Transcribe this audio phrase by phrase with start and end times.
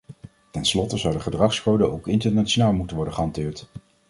[0.51, 3.69] Ten slotte zou de gedragscode ook internationaal moeten worden gehanteerd.